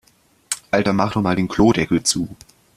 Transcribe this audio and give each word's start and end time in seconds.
Alter, 0.71 0.93
mach 0.93 1.11
doch 1.13 1.21
mal 1.21 1.35
den 1.35 1.47
Klodeckel 1.47 2.01
zu! 2.01 2.35